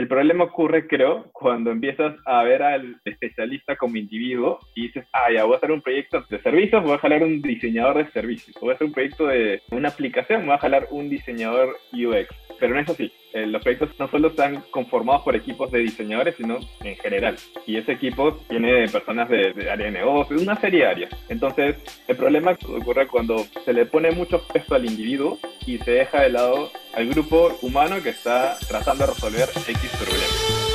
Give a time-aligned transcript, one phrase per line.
[0.00, 5.30] El problema ocurre, creo, cuando empiezas a ver al especialista como individuo y dices, ah,
[5.30, 8.56] ya voy a hacer un proyecto de servicios, voy a jalar un diseñador de servicios,
[8.62, 12.34] voy a hacer un proyecto de una aplicación, voy a jalar un diseñador UX.
[12.58, 13.12] Pero no es así.
[13.34, 17.36] Eh, los proyectos no solo están conformados por equipos de diseñadores, sino en general.
[17.66, 21.10] Y ese equipo tiene personas de, de área de una serie de áreas.
[21.28, 21.76] Entonces,
[22.08, 26.30] el problema ocurre cuando se le pone mucho peso al individuo y se deja de
[26.30, 30.70] lado al grupo humano que está tratando de resolver X problemas.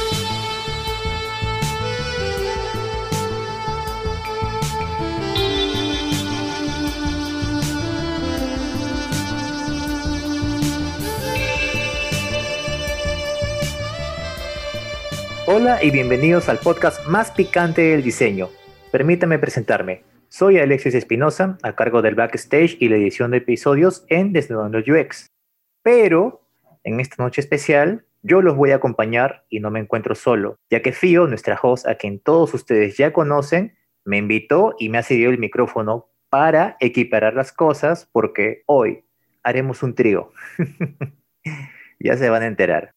[15.48, 18.50] Hola y bienvenidos al podcast más picante del diseño.
[18.92, 20.04] Permítame presentarme.
[20.28, 25.35] Soy Alexis Espinosa, a cargo del backstage y la edición de episodios en Desnudando UX.
[25.86, 26.42] Pero,
[26.84, 30.82] en esta noche especial, yo los voy a acompañar y no me encuentro solo, ya
[30.82, 35.04] que Fío, nuestra host, a quien todos ustedes ya conocen, me invitó y me ha
[35.04, 39.06] cedido el micrófono para equiparar las cosas porque hoy
[39.44, 40.32] haremos un trío.
[42.00, 42.90] ya se van a enterar.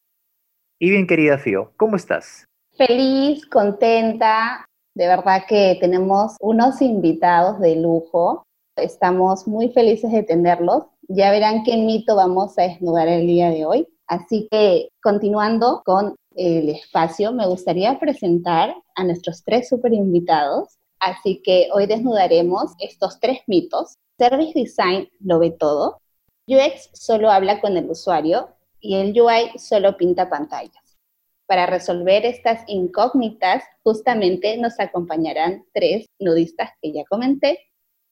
[0.78, 2.46] Y bien, querida Fío, ¿cómo estás?
[2.74, 4.64] Feliz, contenta.
[4.94, 8.46] De verdad que tenemos unos invitados de lujo.
[8.78, 10.84] Estamos muy felices de tenerlos.
[11.08, 13.88] Ya verán qué mito vamos a desnudar el día de hoy.
[14.06, 20.78] Así que continuando con el espacio, me gustaría presentar a nuestros tres super invitados.
[21.00, 23.94] Así que hoy desnudaremos estos tres mitos.
[24.18, 25.98] Service Design lo ve todo.
[26.46, 28.48] UX solo habla con el usuario
[28.80, 30.98] y el UI solo pinta pantallas.
[31.46, 37.67] Para resolver estas incógnitas, justamente nos acompañarán tres nudistas que ya comenté.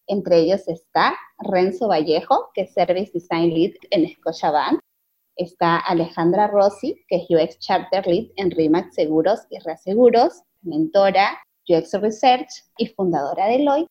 [0.09, 4.81] Entre ellos está Renzo Vallejo, que es Service Design Lead en Scotiabank.
[5.37, 11.93] Está Alejandra Rossi, que es UX Charter Lead en RIMAX Seguros y Reaseguros, mentora, UX
[11.95, 13.87] Research y fundadora de Lloyd.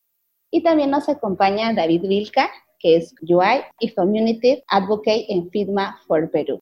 [0.50, 6.30] Y también nos acompaña David Vilca, que es UI y Community Advocate en FIDMA for
[6.30, 6.58] Perú.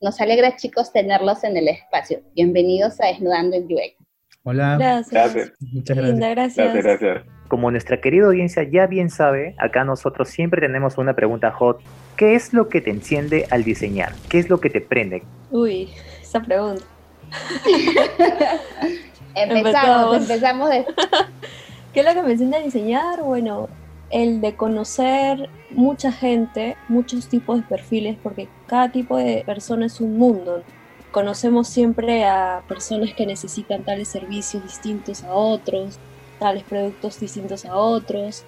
[0.00, 2.20] Nos alegra, chicos, tenerlos en el espacio.
[2.34, 3.96] Bienvenidos a Desnudando en UX.
[4.44, 4.76] Hola.
[4.78, 5.52] Gracias.
[5.60, 6.18] Muchas gracias.
[6.18, 6.56] gracias.
[6.56, 7.37] Gracias, gracias.
[7.48, 11.80] Como nuestra querida audiencia ya bien sabe, acá nosotros siempre tenemos una pregunta hot.
[12.16, 14.12] ¿Qué es lo que te enciende al diseñar?
[14.28, 15.22] ¿Qué es lo que te prende?
[15.50, 15.88] Uy,
[16.20, 16.84] esa pregunta.
[19.34, 20.70] empezamos, Empezamos.
[20.70, 20.86] de...
[21.92, 23.22] ¿Qué es lo que me enciende a diseñar?
[23.22, 23.68] Bueno,
[24.10, 30.00] el de conocer mucha gente, muchos tipos de perfiles, porque cada tipo de persona es
[30.00, 30.62] un mundo.
[31.10, 35.98] Conocemos siempre a personas que necesitan tales servicios distintos a otros,
[36.38, 38.44] tales productos distintos a otros.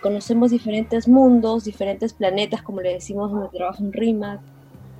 [0.00, 4.40] Conocemos diferentes mundos, diferentes planetas, como le decimos donde trabaja en RIMAC.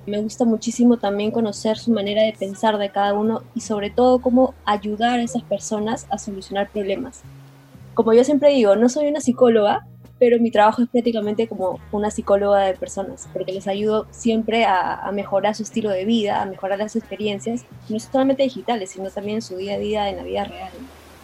[0.07, 4.19] Me gusta muchísimo también conocer su manera de pensar de cada uno y sobre todo
[4.19, 7.23] cómo ayudar a esas personas a solucionar problemas.
[7.95, 9.87] Como yo siempre digo, no soy una psicóloga,
[10.19, 15.09] pero mi trabajo es prácticamente como una psicóloga de personas, porque les ayudo siempre a,
[15.13, 19.41] mejorar su estilo de vida, a mejorar las experiencias, no solamente digitales, sino también en
[19.41, 20.71] su día a día, en la vida real.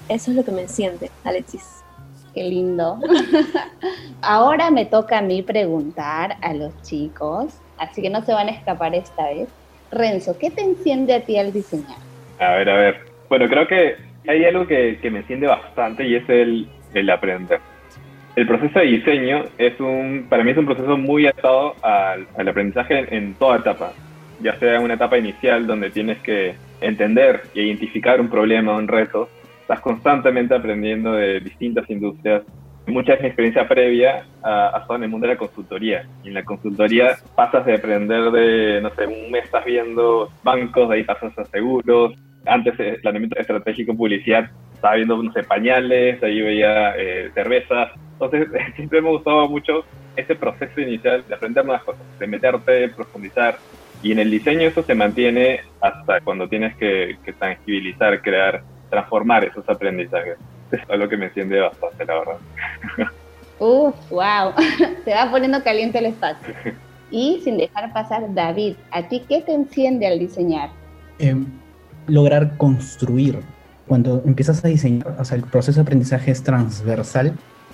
[0.09, 1.81] Eso es lo que me enciende, Alexis.
[2.33, 2.99] Qué lindo.
[4.21, 8.51] Ahora me toca a mí preguntar a los chicos, así que no se van a
[8.51, 9.49] escapar esta vez.
[9.91, 11.97] Renzo, ¿qué te enciende a ti al diseñar?
[12.39, 13.05] A ver, a ver.
[13.27, 13.95] Bueno, creo que
[14.27, 17.59] hay algo que, que me enciende bastante y es el, el aprender.
[18.35, 22.47] El proceso de diseño es un, para mí es un proceso muy atado al, al
[22.47, 23.91] aprendizaje en, en, toda etapa,
[24.41, 29.27] ya sea una etapa inicial donde tienes que entender y identificar un problema, un reto,
[29.61, 32.43] estás constantemente aprendiendo de distintas industrias.
[32.87, 36.07] Mucha es mi experiencia previa ha estado en el mundo de la consultoría.
[36.23, 40.89] Y en la consultoría pasas de aprender de, no sé, un mes estás viendo bancos,
[40.89, 42.13] de ahí pasas a seguros.
[42.45, 47.91] Antes, el planeamiento estratégico publicidad, estaba viendo, no sé, pañales, de ahí veía eh, cervezas.
[48.13, 49.85] Entonces, siempre me gustaba mucho
[50.15, 53.57] ese proceso inicial de aprender nuevas cosas, de meterte, profundizar.
[54.03, 59.43] Y en el diseño eso se mantiene hasta cuando tienes que, que tangibilizar, crear, transformar
[59.43, 60.37] esos aprendizajes.
[60.71, 62.37] Eso es lo que me enciende bastante, la verdad.
[63.59, 64.53] Uf, wow.
[65.05, 66.53] Se va poniendo caliente el espacio.
[67.13, 70.69] Y sin dejar pasar, David, ¿a ti qué te enciende al diseñar?
[71.19, 71.35] Eh,
[72.07, 73.41] lograr construir.
[73.85, 77.33] Cuando empiezas a diseñar, o sea, el proceso de aprendizaje es transversal,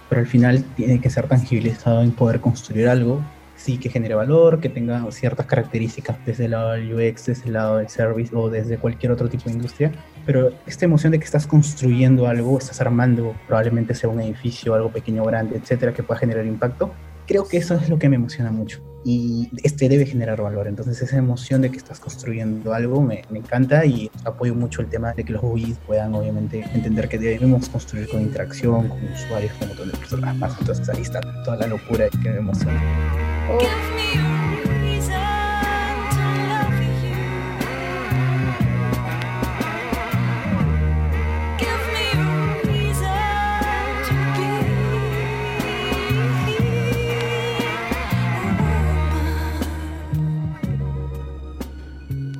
[0.10, 3.22] pero al final tiene que ser tangibilizado en poder construir algo,
[3.57, 7.54] sí que genere valor, que tenga ciertas características desde el lado del UX, desde el
[7.54, 9.92] lado del service o desde cualquier otro tipo de industria.
[10.25, 14.89] Pero esta emoción de que estás construyendo algo, estás armando, probablemente sea un edificio, algo
[14.89, 16.94] pequeño grande, etcétera, que pueda generar impacto,
[17.27, 20.68] creo que eso es lo que me emociona mucho y este debe generar valor.
[20.68, 24.88] Entonces esa emoción de que estás construyendo algo me, me encanta y apoyo mucho el
[24.88, 29.54] tema de que los UIs puedan obviamente entender que debemos construir con interacción, con usuarios,
[29.59, 30.59] con otras personas más.
[30.59, 33.27] Entonces ahí está toda la locura que me emociona.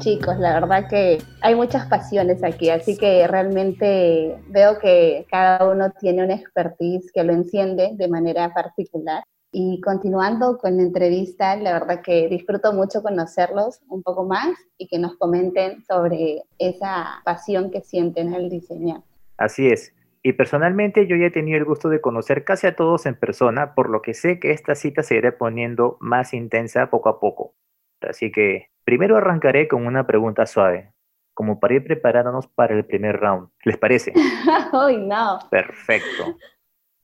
[0.08, 5.92] Chicos, la verdad que hay muchas pasiones aquí, así que realmente veo que cada uno
[6.00, 9.22] tiene una expertise que lo enciende de manera particular.
[9.52, 14.88] Y continuando con la entrevista, la verdad que disfruto mucho conocerlos un poco más y
[14.88, 19.02] que nos comenten sobre esa pasión que sienten al diseñar.
[19.38, 19.94] Así es.
[20.24, 23.74] Y personalmente yo ya he tenido el gusto de conocer casi a todos en persona,
[23.76, 27.54] por lo que sé que esta cita se irá poniendo más intensa poco a poco.
[28.02, 30.92] Así que primero arrancaré con una pregunta suave,
[31.34, 33.50] como para ir preparándonos para el primer round.
[33.64, 34.14] ¿Les parece?
[34.74, 35.40] ¡Ay, no!
[35.50, 36.36] Perfecto.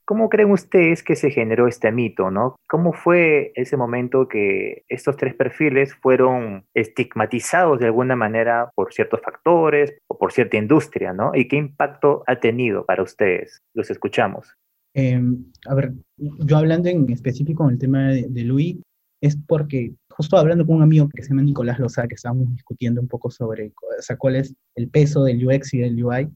[0.05, 2.55] ¿Cómo creen ustedes que se generó este mito, no?
[2.67, 9.21] ¿Cómo fue ese momento que estos tres perfiles fueron estigmatizados de alguna manera por ciertos
[9.21, 11.31] factores o por cierta industria, no?
[11.33, 13.61] ¿Y qué impacto ha tenido para ustedes?
[13.73, 14.55] Los escuchamos.
[14.93, 18.77] Em, a ver, yo hablando en específico en el tema de, de Luis,
[19.21, 23.01] es porque justo hablando con un amigo que se llama Nicolás Loza, que estábamos discutiendo
[23.01, 23.71] un poco sobre
[24.17, 26.29] cuál es el peso del UX y del UI,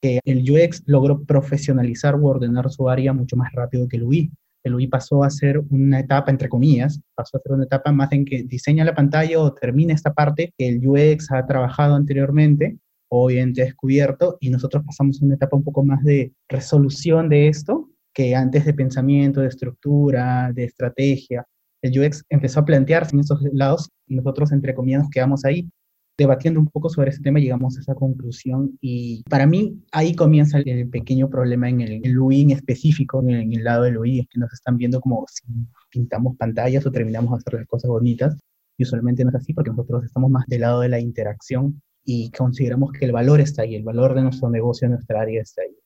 [0.00, 4.32] que el UX logró profesionalizar o ordenar su área mucho más rápido que el UI.
[4.64, 8.10] El UI pasó a ser una etapa, entre comillas, pasó a ser una etapa más
[8.12, 12.78] en que diseña la pantalla o termina esta parte que el UX ha trabajado anteriormente
[13.08, 17.46] o bien descubierto, y nosotros pasamos a una etapa un poco más de resolución de
[17.46, 21.44] esto, que antes de pensamiento, de estructura, de estrategia,
[21.82, 25.68] el UX empezó a plantearse en esos lados y nosotros, entre comillas, nos quedamos ahí
[26.16, 30.58] debatiendo un poco sobre ese tema, llegamos a esa conclusión y para mí ahí comienza
[30.58, 34.28] el, pequeño problema en el, el UI en específico, en el, lado del UI, es
[34.28, 35.42] que nos están viendo como si
[35.90, 38.36] pintamos pantallas o terminamos de hacer las cosas bonitas
[38.76, 42.30] y usualmente no es así porque nosotros estamos más del lado de la interacción y
[42.30, 45.76] consideramos que el valor está ahí, el valor de nuestro negocio, nuestra área está ahí.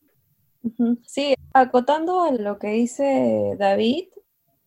[1.07, 4.09] Sí, acotando a lo que dice David,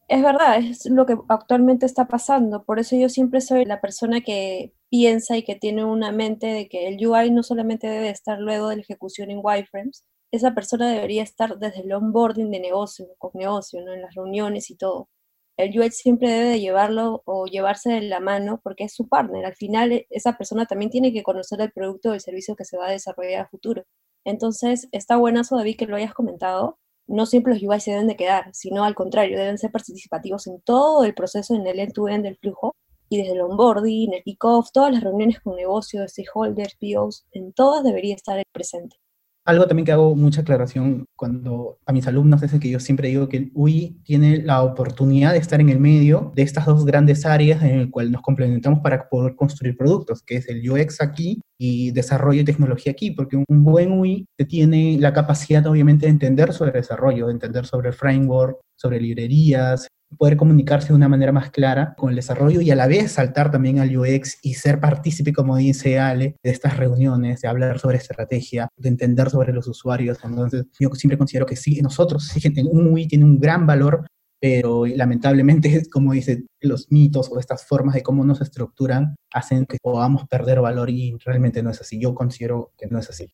[0.08, 2.64] es verdad, es lo que actualmente está pasando.
[2.64, 6.68] Por eso yo siempre soy la persona que piensa y que tiene una mente de
[6.68, 10.92] que el UI no solamente debe estar luego de la ejecución en wireframes, esa persona
[10.92, 15.10] debería estar desde el onboarding de negocio, con negocio, en las reuniones y todo.
[15.58, 19.46] El UX siempre debe de llevarlo o llevarse de la mano porque es su partner.
[19.46, 22.66] Al final, e, esa persona también tiene que conocer el producto o el servicio que
[22.66, 23.84] se va a desarrollar a futuro.
[24.26, 28.18] Entonces, está buenazo, David, que lo hayas comentado, no siempre los UI se deben de
[28.18, 32.38] quedar, sino al contrario, deben ser participativos en todo el proceso, en el end-to-end del
[32.38, 32.76] flujo,
[33.12, 37.84] y desde el onboarding, el kick-off, todas las reuniones con negocios, stakeholders, POs, en todas
[37.84, 38.96] debería estar presente.
[39.44, 43.28] Algo también que hago mucha aclaración cuando a mis alumnos es que yo siempre digo
[43.28, 47.26] que el UI tiene la oportunidad de estar en el medio de estas dos grandes
[47.26, 51.42] áreas en el cual nos complementamos para poder construir productos, que es el UX aquí
[51.60, 56.54] y desarrollo y tecnología aquí, porque un buen UI tiene la capacidad obviamente de entender
[56.54, 59.88] sobre desarrollo, de entender sobre framework, sobre librerías,
[60.18, 63.52] poder comunicarse de una manera más clara con el desarrollo y a la vez saltar
[63.52, 67.98] también al UX y ser partícipe, como dice Ale, de estas reuniones, de hablar sobre
[67.98, 70.20] estrategia, de entender sobre los usuarios.
[70.24, 74.06] Entonces, yo siempre considero que sí, nosotros, sí, un UI tiene un gran valor,
[74.40, 79.78] pero lamentablemente, como dice, los mitos o estas formas de cómo nos estructuran hacen que
[79.82, 82.00] podamos perder valor y realmente no es así.
[82.02, 83.32] Yo considero que no es así.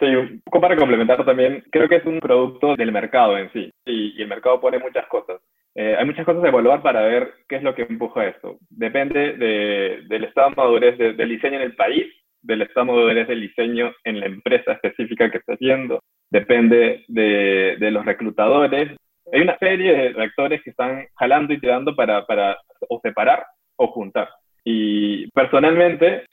[0.00, 3.70] Sí, un poco para complementar también, creo que es un producto del mercado en sí,
[3.84, 5.42] y, y el mercado pone muchas cosas.
[5.74, 8.58] Eh, hay muchas cosas a evaluar para ver qué es lo que empuja esto.
[8.70, 9.34] Depende
[10.08, 12.06] del estado de madurez del diseño en el país,
[12.42, 17.76] del estado de madurez del diseño en la empresa específica que está haciendo, depende de,
[17.78, 18.96] de los reclutadores.
[19.32, 23.44] Hay una serie de actores que están jalando y tirando para, para o separar
[23.76, 24.30] o juntar.
[24.64, 26.24] Y personalmente,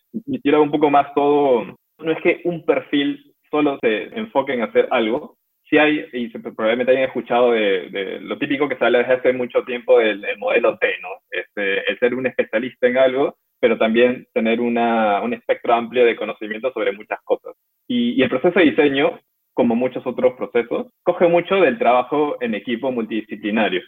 [0.41, 4.87] quiero un poco más todo, no es que un perfil solo se enfoque en hacer
[4.91, 5.37] algo,
[5.69, 9.99] sí hay, y probablemente hayan escuchado de, lo típico que sale desde hace mucho tiempo
[9.99, 11.09] del, modelo T, ¿no?
[11.29, 16.15] Este, el ser un especialista en algo, pero también tener una, un espectro amplio de
[16.15, 17.55] conocimiento sobre muchas cosas.
[17.87, 19.19] Y, y el proceso de diseño,
[19.53, 23.81] como muchos otros procesos, coge mucho del trabajo en equipo multidisciplinario.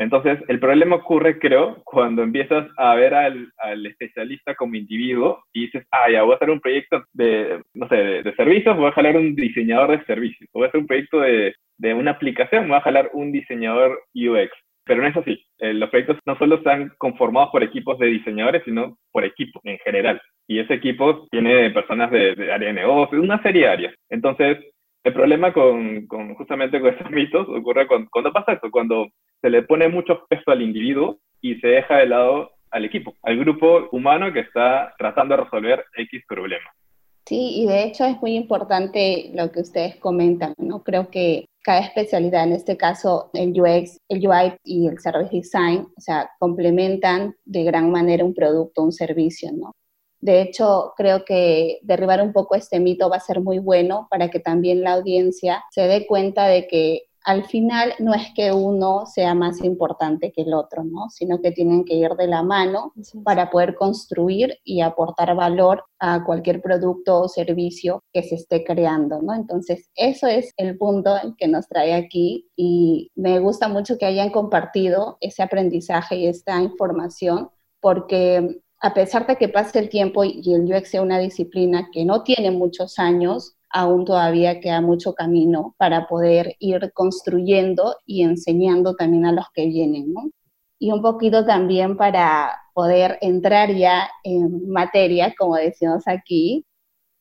[0.00, 5.66] Entonces, el problema ocurre, creo, cuando empiezas a ver al, al, especialista como individuo y
[5.66, 8.92] dices, ah, ya voy a hacer un proyecto de, no sé, de, servicios, voy a
[8.92, 12.78] jalar un diseñador de servicios, voy a hacer un proyecto de, de una aplicación, voy
[12.78, 14.50] a jalar un diseñador UX.
[14.86, 15.44] Pero no es así.
[15.58, 19.76] Eh, los proyectos no solo están conformados por equipos de diseñadores, sino por equipos en
[19.80, 20.18] general.
[20.48, 23.94] Y ese equipo tiene personas de, de área de negocio, una serie de áreas.
[24.08, 24.56] Entonces,
[25.04, 29.08] el problema con, con justamente con esos mitos ocurre cuando, cuando pasa eso, cuando
[29.40, 33.38] se le pone mucho peso al individuo y se deja de lado al equipo, al
[33.38, 36.70] grupo humano que está tratando de resolver X problema.
[37.26, 40.82] Sí, y de hecho es muy importante lo que ustedes comentan, ¿no?
[40.82, 45.86] Creo que cada especialidad, en este caso el UX, el UI y el Service Design,
[45.96, 49.72] o sea, complementan de gran manera un producto, un servicio, ¿no?
[50.20, 54.28] De hecho, creo que derribar un poco este mito va a ser muy bueno para
[54.28, 59.04] que también la audiencia se dé cuenta de que al final no es que uno
[59.06, 61.10] sea más importante que el otro, ¿no?
[61.10, 62.92] Sino que tienen que ir de la mano
[63.24, 69.20] para poder construir y aportar valor a cualquier producto o servicio que se esté creando,
[69.20, 69.34] ¿no?
[69.34, 74.30] Entonces, eso es el punto que nos trae aquí y me gusta mucho que hayan
[74.30, 77.50] compartido ese aprendizaje y esta información
[77.80, 82.04] porque a pesar de que pase el tiempo y el UX sea una disciplina que
[82.04, 88.94] no tiene muchos años, aún todavía queda mucho camino para poder ir construyendo y enseñando
[88.94, 90.14] también a los que vienen.
[90.78, 96.64] Y un poquito también para poder entrar ya en materia, como decimos aquí,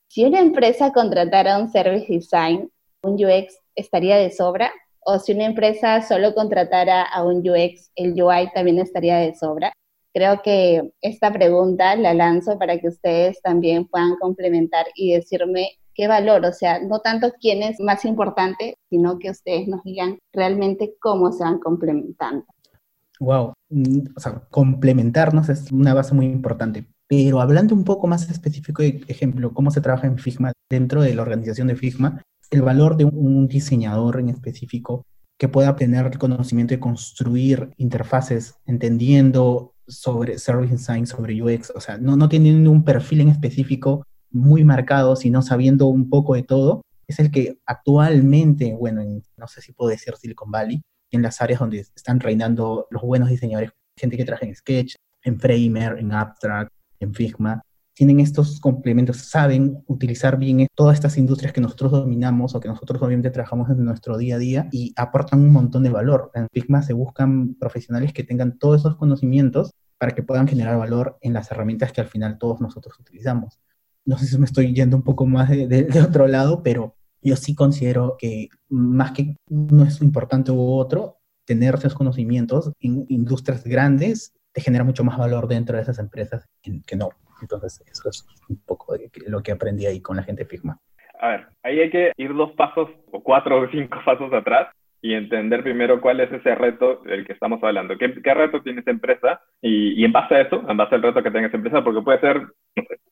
[0.08, 2.72] si una empresa contratara un service design,
[3.04, 8.22] un UX estaría de sobra, o si una empresa solo contratara a un UX, el
[8.22, 9.72] UI también estaría de sobra.
[10.14, 16.08] Creo que esta pregunta la lanzo para que ustedes también puedan complementar y decirme qué
[16.08, 20.96] valor, o sea, no tanto quién es más importante, sino que ustedes nos digan realmente
[21.02, 22.46] cómo se van complementando.
[23.20, 26.88] Wow, mm, o sea, complementarnos es una base muy importante.
[27.06, 31.14] Pero hablando un poco más específico, de ejemplo, cómo se trabaja en Figma dentro de
[31.14, 35.04] la organización de Figma, el valor de un diseñador en específico
[35.38, 41.82] que pueda tener el conocimiento de construir interfaces entendiendo sobre service design, sobre UX, o
[41.82, 46.44] sea, no, no teniendo un perfil en específico muy marcado, sino sabiendo un poco de
[46.44, 49.02] todo, es el que actualmente, bueno,
[49.38, 50.82] no sé si puedo decir Silicon Valley,
[51.12, 55.40] en las áreas donde están reinando los buenos diseñadores, gente que trabaja en Sketch, en
[55.40, 57.62] Framer, en Abstract, en Figma,
[58.00, 63.02] tienen estos complementos, saben utilizar bien todas estas industrias que nosotros dominamos o que nosotros
[63.02, 66.32] obviamente trabajamos en nuestro día a día y aportan un montón de valor.
[66.34, 71.18] En Figma se buscan profesionales que tengan todos esos conocimientos para que puedan generar valor
[71.20, 73.60] en las herramientas que al final todos nosotros utilizamos
[74.10, 77.54] no sé si me estoy yendo un poco más de, otro lado, pero yo sí
[77.54, 84.34] considero que más que no es importante u otro, tener esos conocimientos en industrias grandes
[84.52, 87.10] te genera mucho más valor dentro de esas empresas que no.
[87.40, 90.80] Entonces, eso es un poco de lo que aprendí ahí con la gente Figma.
[91.20, 94.70] A ver, ahí hay que ir dos pasos o cuatro o cinco pasos atrás
[95.02, 97.98] y entender primero cuál es ese reto del que estamos hablando.
[97.98, 99.42] ¿Qué, qué reto tiene esa empresa?
[99.62, 102.02] Y, y, en base a eso, en base al reto que tenga esa empresa, porque
[102.02, 102.42] puede ser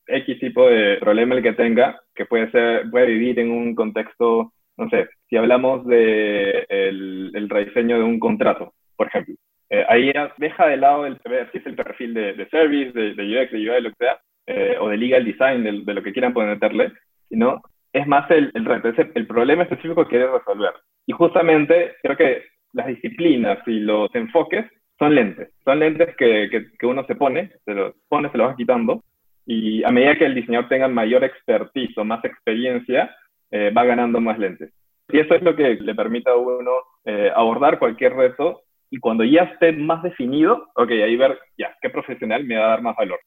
[0.07, 4.53] X tipo de problema el que tenga, que puede, ser, puede vivir en un contexto,
[4.77, 9.35] no sé, si hablamos de el, el rediseño de un contrato, por ejemplo.
[9.69, 11.19] Eh, ahí deja de lado el,
[11.51, 14.19] si es el perfil de, de service, de, de, UX, de UI, lo que sea,
[14.45, 16.93] eh, o de legal design, de, de, lo que quieran ponerle,
[17.27, 20.73] sino es más el, el reto, es el, problema específico que quieres resolver.
[21.07, 24.65] Y justamente creo que las disciplinas y los enfoques
[24.99, 28.49] son lentes, son lentes que, que, que uno se pone, se los pone, se los
[28.49, 29.03] va quitando,
[29.47, 33.15] y a medida que el diseñador tenga mayor expertise o más experiencia,
[33.49, 34.73] eh, va ganando más lentes.
[35.09, 36.71] Y eso es lo que le permite a uno
[37.05, 41.89] eh, abordar cualquier reto y cuando ya esté más definido, ok, ahí ver, ya, qué
[41.89, 43.19] profesional me va a dar más valor.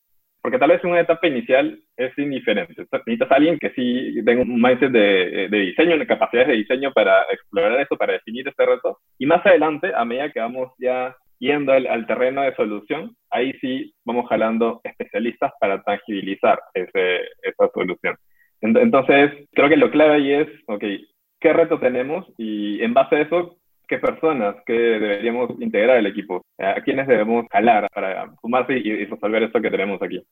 [0.43, 2.75] Porque tal vez una etapa inicial es indiferente.
[2.77, 6.93] Necesitas a alguien que sí tenga un mindset de, de diseño, de capacidades de diseño
[6.93, 8.99] para explorar eso, para definir este reto.
[9.19, 13.93] Y más adelante, a medida que vamos ya yendo al, terreno de solución, ahí sí
[14.05, 18.15] vamos jalando especialistas para tangibilizar ese, esa solución.
[18.61, 20.85] Entonces, creo que lo clave ahí es, ok,
[21.41, 22.27] ¿qué reto tenemos?
[22.37, 23.57] Y en base a eso,
[23.91, 26.43] ¿qué personas que deberíamos integrar al equipo?
[26.59, 30.25] ¿A quiénes debemos jalar para sumarse y, y resolver esto que tenemos aquí?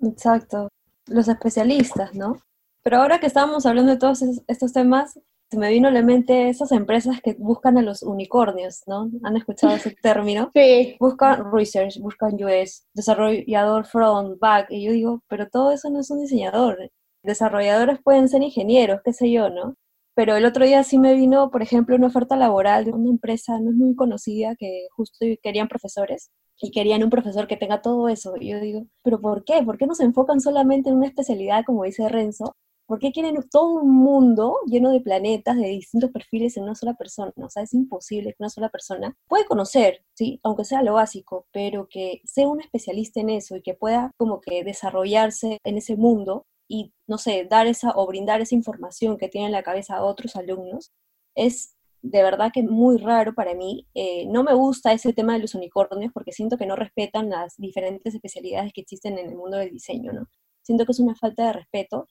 [0.00, 0.68] Exacto,
[1.08, 2.36] los especialistas, ¿no?
[2.84, 6.48] Pero ahora que estábamos hablando de todos estos temas, se me vino a la mente
[6.48, 9.10] esas empresas que buscan a los unicornios, ¿no?
[9.24, 10.52] ¿Han escuchado ese término?
[10.54, 10.96] Sí.
[11.00, 16.10] Buscan research, buscan US, desarrollador front, back, y yo digo, pero todo eso no es
[16.10, 16.90] un diseñador.
[17.24, 19.74] Desarrolladores pueden ser ingenieros, qué sé yo, ¿no?
[20.20, 23.58] Pero el otro día sí me vino, por ejemplo, una oferta laboral de una empresa
[23.58, 28.34] no muy conocida que justo querían profesores y querían un profesor que tenga todo eso.
[28.38, 29.62] Y yo digo, ¿pero por qué?
[29.62, 32.54] ¿Por qué no se enfocan solamente en una especialidad, como dice Renzo,
[32.86, 36.94] ¿Por qué quieren todo un mundo lleno de planetas de distintos perfiles en una sola
[36.94, 37.32] persona?
[37.36, 40.40] O sea, es imposible que una sola persona puede conocer, ¿sí?
[40.42, 44.40] Aunque sea lo básico, pero que sea un especialista en eso y que pueda como
[44.40, 49.28] que desarrollarse en ese mundo y, no sé, dar esa o brindar esa información que
[49.28, 50.92] tiene en la cabeza a otros alumnos,
[51.34, 53.88] es de verdad que muy raro para mí.
[53.94, 57.56] Eh, no me gusta ese tema de los unicornios porque siento que no respetan las
[57.56, 60.28] diferentes especialidades que existen en el mundo del diseño, ¿no?
[60.62, 62.06] Siento que es una falta de respeto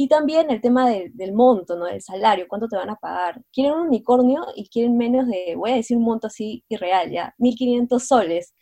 [0.00, 1.86] y también el tema del monto, ¿no?
[1.86, 3.42] Del salario, cuánto te van a pagar.
[3.52, 7.34] Quieren un unicornio y quieren menos de, voy a decir un monto así irreal, ya,
[7.38, 8.54] 1500 soles.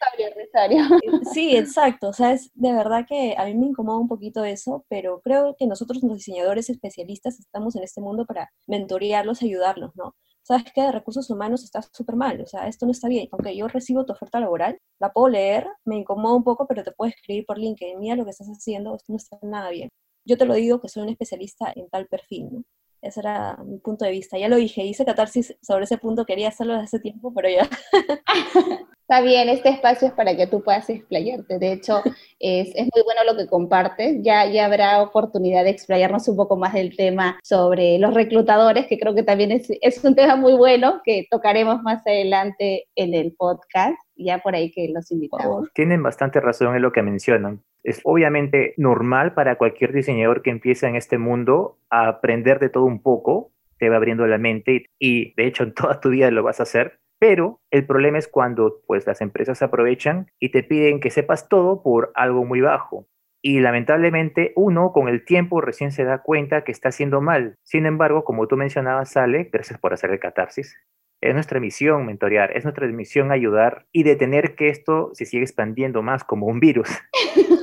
[1.35, 2.09] Sí, exacto.
[2.09, 5.55] O sea, es de verdad que a mí me incomoda un poquito eso, pero creo
[5.59, 10.15] que nosotros, los diseñadores especialistas, estamos en este mundo para mentorearlos, ayudarlos, ¿no?
[10.43, 13.29] sabes que de recursos humanos está súper mal, o sea, esto no está bien.
[13.33, 16.93] Aunque yo recibo tu oferta laboral, la puedo leer, me incomoda un poco, pero te
[16.93, 19.91] puedo escribir por LinkedIn, mira lo que estás haciendo, esto no está nada bien
[20.27, 22.65] yo te lo digo que soy un especialista en tal perfil, ¿no?
[23.03, 24.39] Ese era mi punto de vista.
[24.39, 27.69] Ya lo dije, hice catarsis sobre ese punto, quería hacerlo desde hace tiempo, pero ya.
[29.09, 31.61] Está bien, este espacio es para que tú puedas explayarte.
[31.61, 32.03] De hecho,
[32.41, 34.17] es, es, muy bueno lo que compartes.
[34.23, 38.99] Ya, ya habrá oportunidad de explayarnos un poco más del tema sobre los reclutadores, que
[38.99, 43.33] creo que también es, es un tema muy bueno que tocaremos más adelante en el
[43.37, 43.97] podcast.
[44.17, 45.69] Ya por ahí que los invitamos.
[45.73, 47.63] Tienen bastante razón en lo que mencionan.
[47.87, 52.83] Es obviamente normal para cualquier diseñador que empiece en este mundo a aprender de todo
[52.83, 56.43] un poco, te va abriendo la mente y, de hecho en toda tu vida lo
[56.43, 60.99] vas a hacer, pero el problema es cuando pues las empresas aprovechan y te piden
[60.99, 63.07] que sepas todo por algo muy bajo.
[63.41, 67.55] Y lamentablemente uno con el tiempo recién se da cuenta que está haciendo mal.
[67.63, 70.77] Sin embargo, como tú mencionabas, Sale, gracias por hacer el catarsis.
[71.21, 76.03] Es nuestra misión mentorear, es nuestra misión ayudar y detener que esto se siga expandiendo
[76.03, 76.89] más como un virus.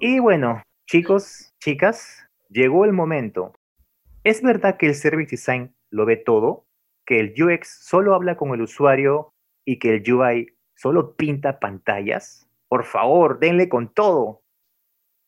[0.00, 3.54] y bueno, chicos, chicas, llegó el momento.
[4.24, 6.66] ¿Es verdad que el Service Design lo ve todo?
[7.04, 9.32] ¿Que el UX solo habla con el usuario
[9.64, 12.48] y que el UI solo pinta pantallas?
[12.68, 14.42] Por favor, denle con todo.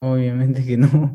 [0.01, 1.15] Obviamente que no.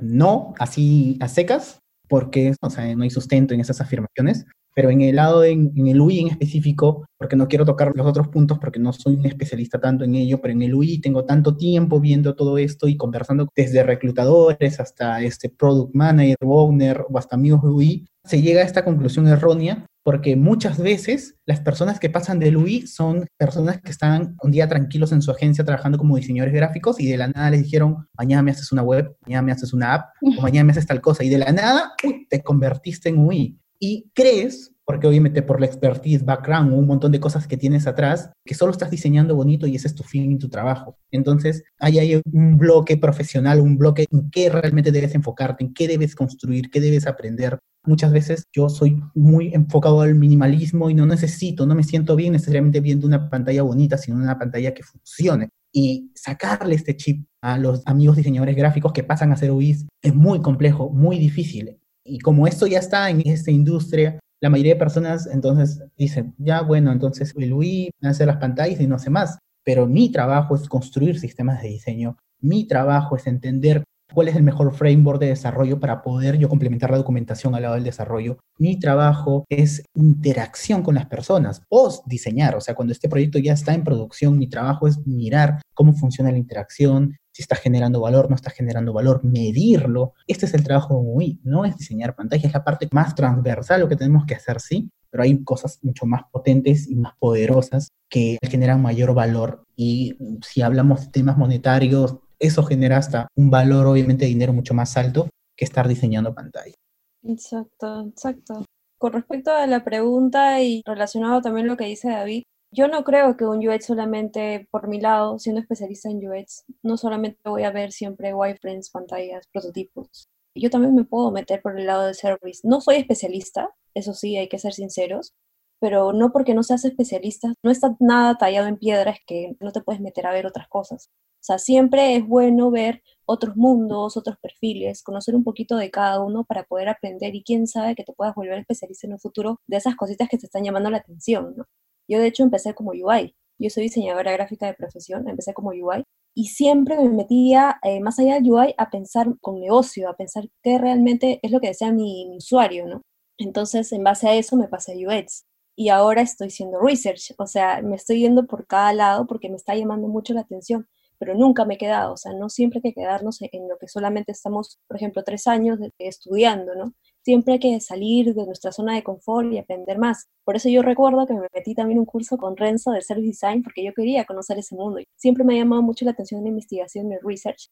[0.00, 2.54] no, así a secas, porque
[2.96, 4.46] no hay sustento en esas afirmaciones.
[4.74, 8.06] Pero en el lado, en, en, el UI en específico, porque no quiero tocar los
[8.06, 11.24] otros puntos porque no soy un especialista tanto en ello, pero en el UI tengo
[11.24, 17.18] tanto tiempo viendo todo esto y conversando desde reclutadores hasta este product manager, owner o
[17.18, 22.00] hasta amigos de UI, se llega a esta conclusión errónea porque muchas veces las personas
[22.00, 25.98] que pasan del UI son personas que están un día tranquilos en su agencia trabajando
[25.98, 29.42] como diseñadores gráficos y de la nada les dijeron, mañana me haces una web, mañana
[29.42, 31.92] me haces una app, o mañana me haces tal cosa, y de la nada
[32.28, 37.20] te convertiste en UI y crees, porque obviamente por la expertise, background, un montón de
[37.20, 40.38] cosas que tienes atrás, que solo estás diseñando bonito y ese es tu fin y
[40.38, 40.98] tu trabajo.
[41.10, 45.88] Entonces, ahí hay un bloque profesional, un bloque en qué realmente debes enfocarte, en qué
[45.88, 47.58] debes construir, qué debes aprender.
[47.84, 52.34] Muchas veces yo soy muy enfocado al minimalismo y no necesito, no me siento bien
[52.34, 55.48] necesariamente viendo una pantalla bonita, sino una pantalla que funcione.
[55.72, 60.14] Y sacarle este chip a los amigos diseñadores gráficos que pasan a ser UIs es
[60.14, 61.79] muy complejo, muy difícil.
[62.10, 66.62] Y como esto ya está en esta industria, la mayoría de personas entonces dicen, ya
[66.62, 69.38] bueno, entonces el UI hace las pantallas y no hace más.
[69.64, 72.16] Pero mi trabajo es construir sistemas de diseño.
[72.40, 76.90] Mi trabajo es entender cuál es el mejor framework de desarrollo para poder yo complementar
[76.90, 78.38] la documentación al lado del desarrollo.
[78.58, 83.52] Mi trabajo es interacción con las personas, post diseñar, o sea, cuando este proyecto ya
[83.52, 88.28] está en producción, mi trabajo es mirar cómo funciona la interacción, si está generando valor,
[88.28, 90.14] no está generando valor, medirlo.
[90.26, 93.80] Este es el trabajo de UI, no es diseñar pantallas, es la parte más transversal
[93.80, 97.88] lo que tenemos que hacer, sí, pero hay cosas mucho más potentes y más poderosas
[98.08, 99.64] que generan mayor valor.
[99.76, 100.16] Y
[100.46, 104.96] si hablamos de temas monetarios, eso genera hasta un valor, obviamente, de dinero mucho más
[104.96, 106.74] alto que estar diseñando pantalla.
[107.22, 108.64] Exacto, exacto.
[108.98, 113.02] Con respecto a la pregunta y relacionado también a lo que dice David, yo no
[113.04, 117.64] creo que un UX solamente, por mi lado, siendo especialista en UX, no solamente voy
[117.64, 120.28] a ver siempre wireframes, pantallas, prototipos.
[120.54, 122.60] Yo también me puedo meter por el lado de service.
[122.64, 125.34] No soy especialista, eso sí, hay que ser sinceros,
[125.80, 129.72] pero no porque no seas especialista, no está nada tallado en piedra, es que no
[129.72, 131.10] te puedes meter a ver otras cosas.
[131.40, 136.20] O sea, siempre es bueno ver otros mundos, otros perfiles, conocer un poquito de cada
[136.22, 139.60] uno para poder aprender y quién sabe que te puedas volver especialista en un futuro
[139.66, 141.66] de esas cositas que te están llamando la atención, ¿no?
[142.10, 146.04] Yo de hecho empecé como UI, yo soy diseñadora gráfica de profesión, empecé como UI
[146.34, 150.44] y siempre me metía eh, más allá del UI a pensar con negocio, a pensar
[150.62, 153.02] qué realmente es lo que desea mi, mi usuario, ¿no?
[153.38, 155.44] Entonces, en base a eso me pasé a UX
[155.76, 159.56] y ahora estoy haciendo research, o sea, me estoy yendo por cada lado porque me
[159.56, 160.88] está llamando mucho la atención
[161.20, 163.88] pero nunca me he quedado, o sea, no siempre hay que quedarnos en lo que
[163.88, 166.94] solamente estamos, por ejemplo, tres años estudiando, ¿no?
[167.22, 170.28] Siempre hay que salir de nuestra zona de confort y aprender más.
[170.44, 173.62] Por eso yo recuerdo que me metí también un curso con Renzo de Service Design
[173.62, 175.00] porque yo quería conocer ese mundo.
[175.16, 177.70] Siempre me ha llamado mucho la atención la investigación de research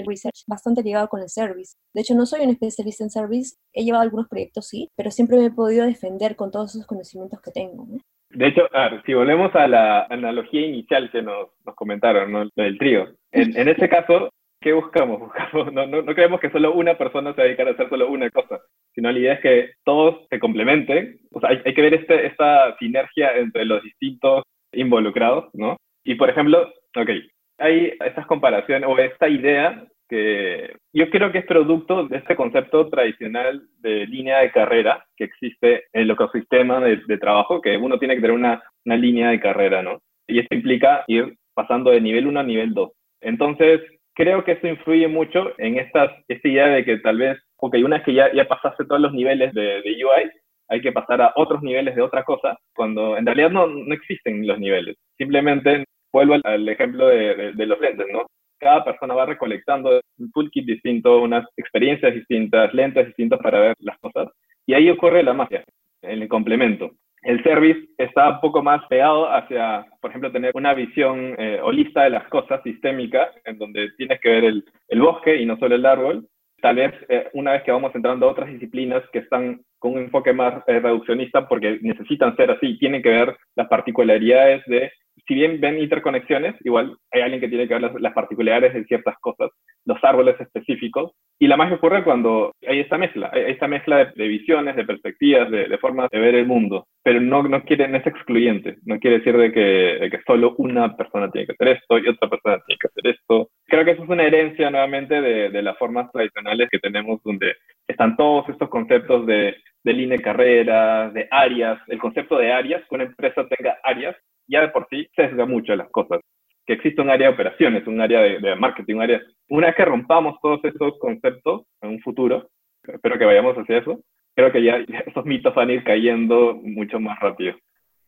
[0.00, 1.76] el research bastante ligado con el service.
[1.94, 5.38] De hecho, no soy un especialista en service, he llevado algunos proyectos, sí, pero siempre
[5.38, 7.86] me he podido defender con todos esos conocimientos que tengo.
[8.30, 8.62] De hecho,
[9.06, 12.48] si volvemos a la analogía inicial que nos, nos comentaron, ¿no?
[12.54, 14.30] del trío, en, en este caso,
[14.66, 15.20] ¿qué buscamos?
[15.20, 18.28] buscamos no, no, no, creemos que solo una persona se dedique a hacer solo una
[18.30, 18.60] cosa,
[18.92, 21.20] sino la idea es que todos se complementen.
[21.30, 25.76] O sea, hay, hay que ver este, esta sinergia entre los distintos involucrados, ¿no?
[26.02, 27.10] Y por ejemplo, ok,
[27.58, 32.88] hay estas comparaciones o esta idea que yo creo que es producto de este concepto
[32.88, 38.16] tradicional de línea de carrera que existe en el ecosistema de, trabajo, que uno tiene
[38.16, 40.00] que tener una, una, línea de carrera, ¿no?
[40.26, 42.90] Y esto implica ir pasando de nivel 1 a nivel 2.
[43.20, 43.80] Entonces,
[44.16, 47.96] creo que eso influye mucho en estas, esta idea de que tal vez, ok, una
[47.96, 50.30] vez que ya, ya pasaste todos los niveles de, de UI,
[50.68, 54.46] hay que pasar a otros niveles de otra cosa, cuando en realidad no, no existen
[54.46, 54.96] los niveles.
[55.16, 58.26] Simplemente vuelvo al, ejemplo de, los lentes, ¿no?
[58.58, 63.98] Cada persona va recolectando un toolkit distinto, unas experiencias distintas, lentes distintas para ver las
[63.98, 64.28] cosas.
[64.66, 65.62] Y ahí ocurre la magia,
[66.02, 66.90] el complemento.
[67.26, 72.04] El service está un poco más pegado hacia, por ejemplo, tener una visión eh, holista
[72.04, 75.84] de las cosas, sistémica, en donde tienes que ver el, bosque y no solo el
[75.84, 76.28] árbol.
[76.62, 80.02] Tal vez eh, una vez que vamos entrando a otras disciplinas que están con un
[80.02, 84.92] enfoque más eh, reduccionista porque necesitan ser así, tienen que ver las particularidades de
[85.26, 89.16] si bien ven interconexiones, igual hay alguien que tiene que ver las, particularidades de ciertas
[89.20, 89.50] cosas,
[89.84, 94.28] los árboles específicos, y la magia ocurre cuando hay esta mezcla, hay esta mezcla de,
[94.28, 98.06] visiones, de perspectivas, de, formas de ver el mundo, pero no, no, quiere, no es
[98.06, 102.08] excluyente, no quiere decir de que, que, solo una persona tiene que hacer esto y
[102.08, 103.50] otra persona tiene que hacer esto.
[103.66, 107.54] Creo que eso es una herencia nuevamente de, de las formas tradicionales que tenemos donde
[107.86, 112.82] están todos estos conceptos de, de línea de carrera, de áreas, el concepto de áreas,
[112.88, 114.16] que una empresa tenga áreas,
[114.48, 116.20] ya de por sí sesga mucho las cosas.
[116.66, 119.22] Que existe un área de operaciones, un área de, marketing, un área...
[119.48, 122.48] Una vez que rompamos todos esos conceptos en un futuro,
[122.82, 124.00] espero que vayamos hacia eso,
[124.34, 127.54] creo que ya, esos mitos van a ir cayendo mucho más rápido.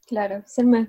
[0.07, 0.88] Claro, Selma.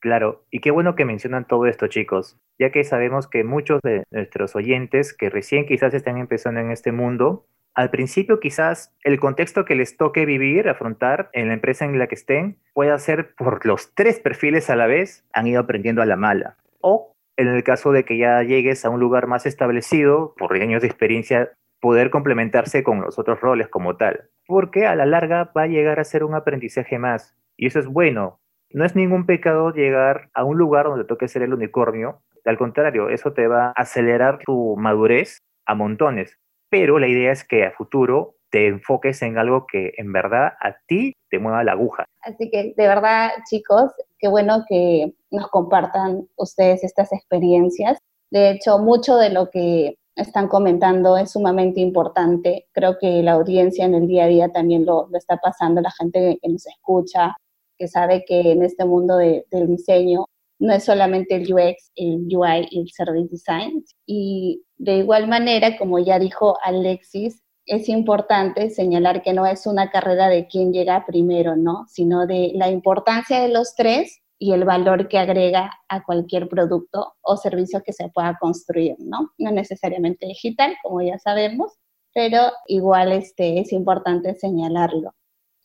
[0.00, 4.04] Claro, y qué bueno que mencionan todo esto, chicos, ya que sabemos que muchos de
[4.10, 9.64] nuestros oyentes que recién quizás están empezando en este mundo al principio quizás el contexto
[9.64, 13.66] que les toque vivir, afrontar en la empresa en la que estén, pueda ser por
[13.66, 16.56] los tres perfiles a la vez, han ido aprendiendo a la mala.
[16.80, 20.82] O en el caso de que ya llegues a un lugar más establecido, por años
[20.82, 24.30] de experiencia, poder complementarse con los otros roles como tal.
[24.46, 27.36] Porque a la larga va a llegar a ser un aprendizaje más.
[27.56, 28.38] Y eso es bueno.
[28.70, 32.22] No es ningún pecado llegar a un lugar donde toque ser el unicornio.
[32.44, 36.38] Al contrario, eso te va a acelerar tu madurez a montones
[36.74, 40.74] pero la idea es que a futuro te enfoques en algo que en verdad a
[40.88, 42.04] ti te mueva la aguja.
[42.22, 47.98] Así que de verdad, chicos, qué bueno que nos compartan ustedes estas experiencias.
[48.32, 52.66] De hecho, mucho de lo que están comentando es sumamente importante.
[52.72, 56.40] Creo que la audiencia en el día a día también lo, está pasando, la gente
[56.42, 57.36] que nos escucha,
[57.78, 60.26] que sabe que en este mundo del diseño
[60.58, 63.84] no es solamente el UX, el UI y el Service Design.
[64.06, 69.90] Y de igual manera, como ya dijo Alexis, es importante señalar que no es una
[69.90, 71.86] carrera de quién llega primero, ¿no?
[71.88, 77.14] Sino de la importancia de los tres y el valor que agrega a cualquier producto
[77.22, 79.30] o servicio que se pueda construir, ¿no?
[79.38, 81.72] No necesariamente digital, como ya sabemos,
[82.12, 85.14] pero igual este, es importante señalarlo.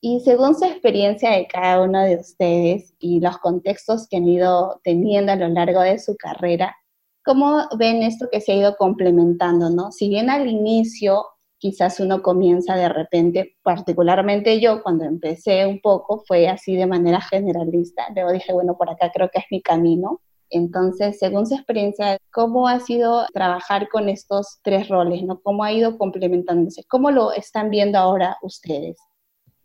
[0.02, 4.80] Y según su experiencia de cada uno de ustedes y los contextos que han ido
[4.84, 6.78] teniendo a lo largo de su carrera,
[7.24, 9.70] ¿cómo ven esto que se ha ido complementando?
[9.70, 9.92] ¿no?
[9.92, 11.26] Si bien al inicio
[11.60, 17.22] quizás uno comienza de repente, particularmente yo cuando empecé un poco fue así de manera
[17.22, 20.22] generalista, luego dije, bueno, por acá creo que es mi camino.
[20.50, 25.22] Entonces, según su experiencia, ¿cómo ha sido trabajar con estos tres roles?
[25.22, 25.40] ¿no?
[25.42, 26.84] ¿Cómo ha ido complementándose?
[26.86, 28.98] ¿Cómo lo están viendo ahora ustedes?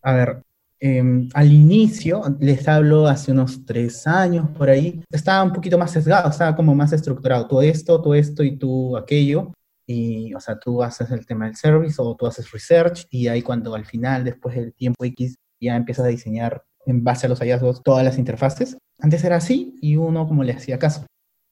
[0.02, 0.42] A ver,
[0.80, 5.92] em, al inicio, les hablo hace unos tres años por ahí, estaba un poquito más
[5.92, 9.52] sesgado, estaba como más estructurado, tú esto, tú esto y tú aquello.
[9.86, 13.42] Y, o sea, tú haces el tema del service o tú haces research y ahí
[13.42, 17.40] cuando al final, después del tiempo X, ya empiezas a diseñar en base a los
[17.40, 18.78] hallazgos todas las interfaces.
[18.98, 21.06] Antes era así y uno como le hacía caso.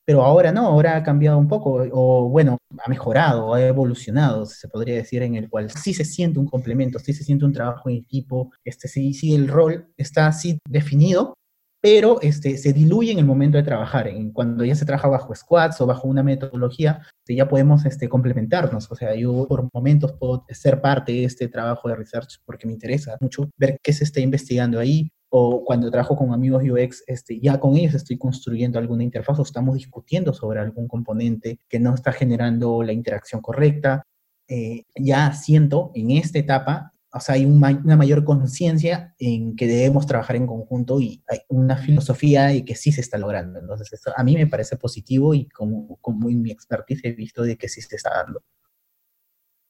[0.05, 4.69] Pero ahora no, ahora ha cambiado un poco, o bueno, ha mejorado, ha evolucionado, se
[4.69, 7.89] podría decir, en el cual sí se siente un complemento, sí se siente un trabajo
[7.89, 11.35] en equipo, este, sí, sí el rol está así definido,
[11.83, 14.07] pero este, se diluye en el momento de trabajar.
[14.07, 18.09] En, cuando ya se trabaja bajo squads o bajo una metodología, este, ya podemos este,
[18.09, 18.91] complementarnos.
[18.91, 22.73] O sea, yo por momentos puedo ser parte de este trabajo de research porque me
[22.73, 25.11] interesa mucho ver qué se está investigando ahí.
[25.35, 29.43] O cuando trabajo con amigos UX, este, ya con ellos estoy construyendo alguna interfaz o
[29.43, 34.03] estamos discutiendo sobre algún componente que no está generando la interacción correcta.
[34.49, 40.07] Eh, ya siento en esta etapa o sea, hay una mayor conciencia en que debemos
[40.07, 43.59] trabajar en conjunto y hay una filosofía y que sí se está logrando.
[43.59, 47.43] Entonces, esto a mí me parece positivo y como, como en mi expertise he visto
[47.43, 48.41] de que sí se está dando.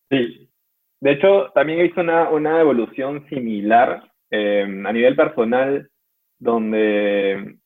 [0.08, 0.48] Sí.
[1.00, 5.88] De hecho, también he visto una, una evolución similar eh, a nivel personal,
[6.38, 7.56] donde,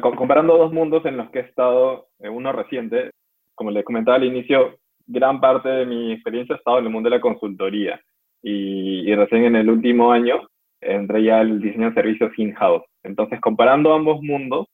[0.00, 3.10] comparando dos mundos en los que he estado, eh, uno reciente,
[3.54, 7.08] como les comentaba al inicio, gran parte de mi experiencia ha estado en el mundo
[7.08, 8.00] de la consultoría
[8.42, 10.46] y, recién en el último año
[10.82, 12.84] entré ya al diseño de servicios in-house.
[13.02, 14.66] Entonces, comparando ambos mundos,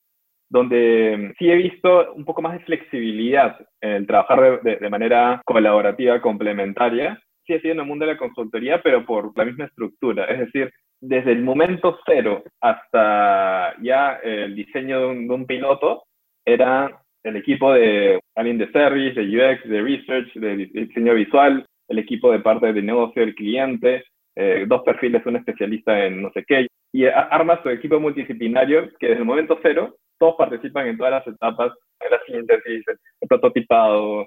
[0.49, 5.43] donde sí he visto un poco más de flexibilidad en el trabajar de, de, manera
[5.45, 9.67] colaborativa, complementaria, sí ha sido en el mundo de la consultoría, pero por la misma
[9.67, 10.25] estructura.
[10.27, 16.05] Es decir, desde el momento cero hasta ya el diseño de un, de un piloto,
[16.45, 21.99] era el equipo de alguien de service, de UX, de research, de diseño visual, el
[21.99, 24.05] equipo de parte de negocio, el cliente,
[24.37, 29.09] eh, dos perfiles, un especialista en no sé qué, y armas tu equipo multidisciplinario que
[29.09, 34.27] desde el momento cero todos participan en todas las etapas, en la síntesis, el prototipado,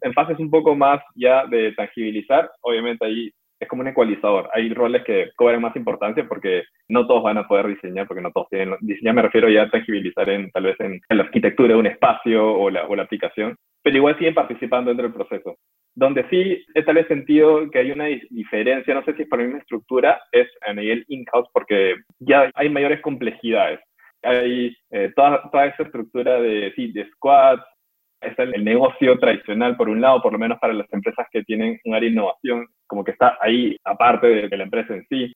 [0.00, 4.48] en fases un poco más ya de tangibilizar, obviamente ahí es como un ecualizador.
[4.54, 8.32] Hay roles que cobran más importancia porque no todos van a poder diseñar, porque no
[8.32, 8.74] todos tienen.
[8.80, 12.52] Diseñar me refiero ya a tangibilizar en, tal vez en, la arquitectura de un espacio
[12.52, 15.56] o la, o la aplicación, pero igual siguen participando dentro del proceso.
[15.94, 19.36] Donde sí he tal vez sentido que hay una diferencia, no sé si es la
[19.36, 23.80] misma estructura, es a nivel in-house, porque ya hay mayores complejidades.
[24.22, 27.64] Hay eh, toda, toda esa estructura de, sí, de squads,
[28.20, 31.80] está el negocio tradicional por un lado, por lo menos para las empresas que tienen
[31.84, 35.32] un área de innovación, como que está ahí aparte de, la empresa en sí.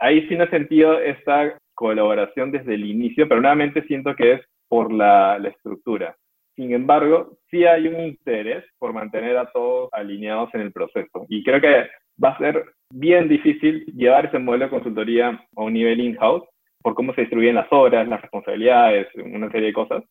[0.00, 4.40] Ahí sí no he sentido esta colaboración desde el inicio, pero nuevamente siento que es
[4.68, 6.16] por la, la estructura.
[6.56, 11.26] Sin embargo, sí hay un interés por mantener a todos alineados en el proceso.
[11.28, 11.88] Y creo que
[12.22, 16.44] va a ser bien difícil llevar ese modelo de consultoría a un nivel in-house
[16.80, 20.04] por cómo se distribuyen las horas, las responsabilidades, una serie de cosas.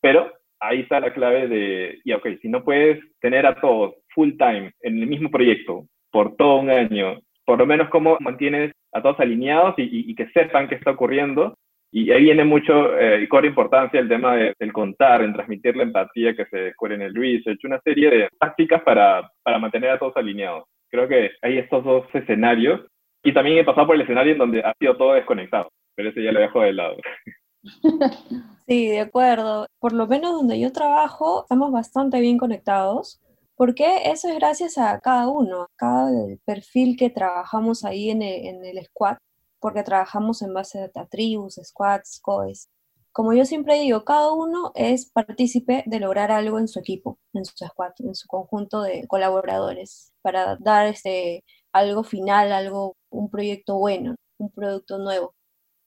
[0.00, 4.32] Pero ahí está la clave de, y ok, si no puedes tener a todos full
[4.38, 9.02] time en el mismo proyecto por todo un año, por lo menos cómo mantienes a
[9.02, 11.54] todos alineados y, que sepan qué está ocurriendo.
[11.92, 15.82] Y ahí viene mucho, eh, y con importancia el tema del contar, en transmitir la
[15.82, 19.98] empatía que se descubre en el research, una serie de tácticas para, para mantener a
[19.98, 20.64] todos alineados.
[20.88, 22.80] Creo que hay estos dos escenarios.
[23.22, 26.22] Y también he pasado por el escenario en donde ha sido todo desconectado, pero ese
[26.22, 26.96] ya lo dejo de lado.
[28.66, 29.66] Sí, de acuerdo.
[29.80, 33.20] Por lo menos donde yo trabajo, estamos bastante bien conectados,
[33.56, 36.10] porque eso es gracias a cada uno, a cada
[36.44, 39.16] perfil que trabajamos ahí en el, squad,
[39.58, 42.68] porque trabajamos en base a tribus, squads, coes.
[43.12, 47.44] Como yo siempre digo, cada uno es partícipe de lograr algo en su equipo, en
[47.44, 53.76] su squad, en su conjunto de colaboradores, para dar este, algo final, algo, un proyecto
[53.78, 55.34] bueno, un producto nuevo.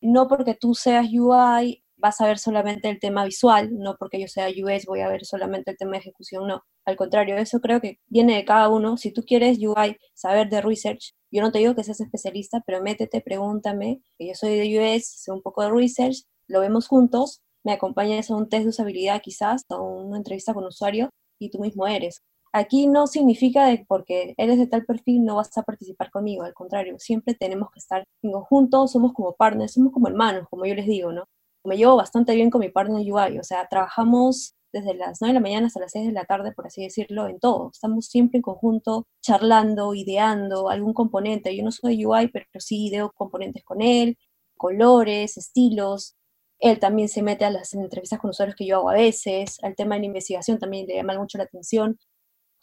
[0.04, 4.28] No porque tú seas UI vas a ver solamente el tema visual, no porque yo
[4.28, 6.62] sea US voy a ver solamente el tema de ejecución, no.
[6.86, 8.98] Al contrario, eso creo que viene de cada uno.
[8.98, 12.82] Si tú quieres UI, saber de research, yo no te digo que seas especialista, pero
[12.84, 17.42] métete, pregúntame, que yo soy de US, sé un poco de research, lo vemos juntos,
[17.64, 21.60] me acompañas a un test de usabilidad quizás, a una entrevista con usuario, y tú
[21.60, 22.22] mismo eres.
[22.54, 26.54] Aquí no significa de porque eres de tal perfil no vas a participar conmigo, al
[26.54, 30.76] contrario, siempre tenemos que estar en conjunto, somos como partners, somos como hermanos, como yo
[30.76, 31.26] les digo, ¿no?
[31.64, 35.34] me llevo bastante bien con mi partner UI, o sea, trabajamos desde las 9 de
[35.36, 37.70] la mañana hasta las 6 de la tarde, por así decirlo, en todo.
[37.72, 41.56] Estamos siempre en conjunto, charlando, ideando algún componente.
[41.56, 44.18] Yo no soy UI, pero sí ideo componentes con él,
[44.58, 46.16] colores, estilos.
[46.60, 49.58] Él también se mete a las entrevistas con usuarios que yo hago a veces.
[49.64, 52.00] Al tema de la investigación también le llama mucho la atención.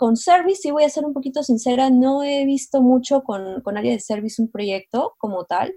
[0.01, 3.77] Con Service, sí voy a ser un poquito sincera, no he visto mucho con, con
[3.77, 5.75] área de Service un proyecto como tal.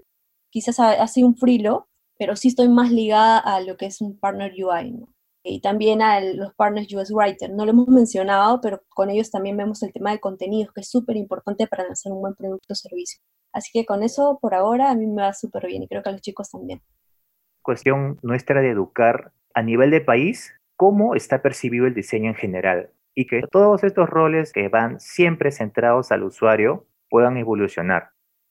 [0.48, 4.18] Quizás ha, sido un frilo, pero sí estoy más ligada a lo que es un
[4.18, 5.04] partner UI,
[5.42, 7.50] Y también a los partners US Writer.
[7.52, 10.88] No lo hemos mencionado, pero con ellos también vemos el tema de contenidos, que es
[10.88, 13.20] súper importante para lanzar un buen producto o servicio.
[13.52, 16.08] Así que con eso, por ahora, a mí me va súper bien y creo que
[16.08, 16.80] a los chicos también.
[17.60, 22.90] Cuestión nuestra de educar a nivel de país, cómo está percibido el diseño en general
[23.14, 28.10] y que todos estos roles que van siempre centrados al usuario puedan evolucionar.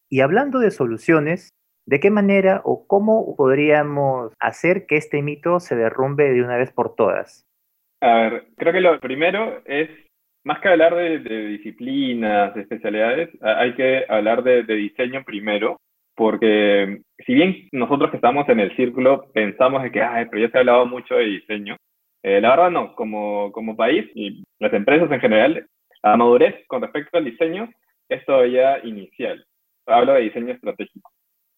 [0.09, 1.53] Y hablando de soluciones,
[1.85, 6.71] ¿De qué manera o cómo podríamos hacer que este mito se derrumbe de una vez
[6.71, 7.45] por todas?
[8.01, 9.89] A ver, creo que lo primero es,
[10.45, 15.77] más que hablar de, disciplinas, de especialidades, hay que hablar de, diseño primero,
[16.15, 20.51] porque si bien nosotros que estamos en el círculo pensamos de que, ay, pero ya
[20.51, 21.75] se ha hablado mucho de diseño,
[22.23, 25.67] eh, la verdad no, como, como país y las empresas en general,
[26.01, 27.69] la madurez con respecto al diseño
[28.09, 29.45] es todavía inicial.
[29.85, 31.11] Hablo de diseño estratégico.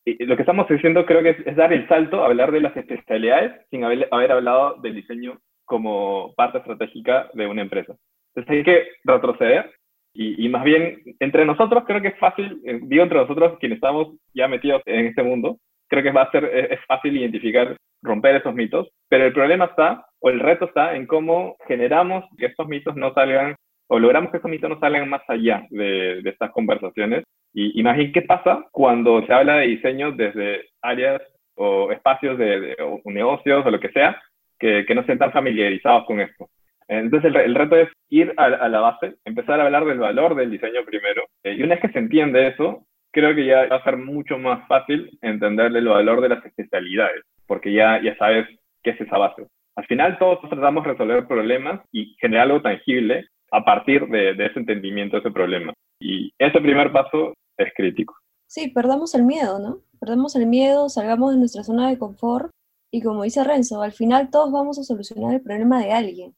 [0.05, 2.75] Y lo que estamos diciendo creo que es, dar el salto a hablar de las
[2.75, 7.95] especialidades sin haber, haber hablado del diseño como parte estratégica de una empresa.
[8.35, 9.71] Entonces hay que retroceder
[10.13, 13.77] y, y, más bien entre nosotros creo que es fácil, eh, digo entre nosotros quienes
[13.77, 18.35] estamos ya metidos en este mundo, creo que va a ser, es, fácil identificar, romper
[18.35, 22.67] esos mitos, pero el problema está, o el reto está en cómo generamos que estos
[22.67, 23.55] mitos no salgan,
[23.87, 27.23] o logramos que estos mitos no salgan más allá de, estas conversaciones.
[27.53, 31.21] Y imagín qué pasa cuando se habla de diseño desde áreas
[31.55, 34.19] o espacios de, de o negocios o lo que sea,
[34.59, 36.49] que, no estén tan familiarizados con esto.
[36.87, 40.85] Entonces el, reto es ir a, la base, empezar a hablar del valor del diseño
[40.85, 41.23] primero.
[41.43, 42.85] Eh, y una vez que se entiende eso,
[43.15, 47.23] creo que ya va a ser mucho más fácil entenderle el valor de las especialidades,
[47.47, 48.45] porque ya, ya sabes
[48.83, 49.47] qué es esa base.
[49.77, 54.45] Al final todos tratamos de resolver problemas y generar algo tangible a partir de, de
[54.47, 55.73] ese entendimiento de ese problema.
[55.97, 58.13] Y ese primer paso es crítico.
[58.47, 59.79] Sí, perdamos el miedo, ¿no?
[59.97, 62.51] Perdamos el miedo, salgamos de nuestra zona de confort
[62.91, 66.35] y como dice Renzo, al final todos vamos a solucionar el problema de alguien.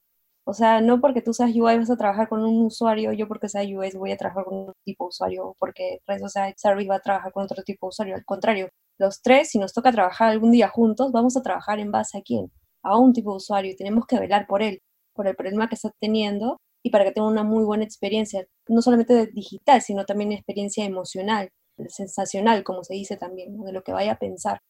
[0.50, 3.50] O sea, no porque tú seas UI vas a trabajar con un usuario, yo porque
[3.50, 6.96] sea UI voy a trabajar con un tipo de usuario, porque Renzo sea Service va
[6.96, 8.16] a trabajar con otro tipo de usuario.
[8.16, 11.92] Al contrario, los tres, si nos toca trabajar algún día juntos, vamos a trabajar en
[11.92, 12.50] base a quién?
[12.82, 14.80] A un tipo de usuario y tenemos que velar por él,
[15.14, 18.82] por el problema que está teniendo y para que tenga una muy buena experiencia, no
[18.82, 21.50] solamente digital, sino también experiencia emocional,
[21.90, 24.62] sensacional, como se dice también, de lo que vaya a pensar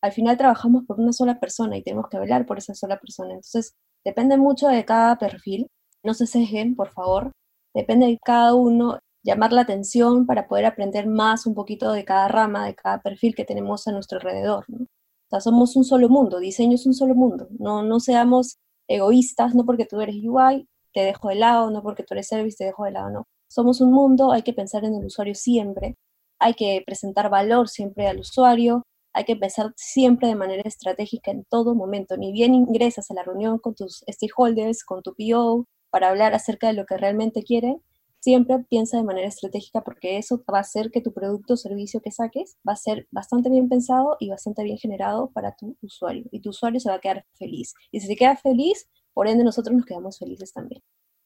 [0.00, 3.30] al final trabajamos por una sola persona y tenemos que velar por esa sola persona.
[3.30, 5.68] Entonces, depende mucho de cada perfil.
[6.02, 7.32] No se sesguen, por favor.
[7.74, 12.28] Depende de cada uno llamar la atención para poder aprender más un poquito de cada
[12.28, 14.64] rama, de cada perfil que tenemos a nuestro alrededor.
[14.70, 17.48] O sea, somos un solo mundo, diseño es un solo mundo.
[17.58, 18.56] No, no seamos
[18.88, 22.56] egoístas, no porque tú eres UI, te dejo de lado, no porque tú eres service,
[22.56, 23.24] te dejo de lado, no.
[23.50, 25.96] Somos un mundo, hay que pensar en el usuario siempre,
[26.38, 28.82] hay que presentar valor siempre al usuario,
[29.18, 32.16] hay que pensar siempre de manera estratégica en todo momento.
[32.16, 36.68] Ni bien ingresas a la reunión con tus stakeholders, con tu PO, para hablar acerca
[36.68, 37.78] de lo que realmente quiere,
[38.20, 42.00] siempre piensa de manera estratégica porque eso va a hacer que tu producto o servicio
[42.00, 46.24] que saques va a ser bastante bien pensado y bastante bien generado para tu usuario.
[46.30, 47.74] Y tu usuario se va a quedar feliz.
[47.90, 50.80] Y si se queda feliz, por ende nosotros nos quedamos felices también.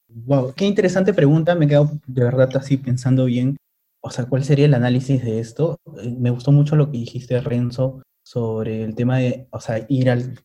[0.08, 1.54] Wow, qué interesante pregunta.
[1.54, 3.58] Me he quedado de verdad así pensando bien
[4.02, 5.80] o sea, ¿cuál sería el análisis de esto?
[6.02, 10.10] Eh, me gustó mucho lo que dijiste, Renzo, sobre el tema de, o sea, ir
[10.10, 10.38] al,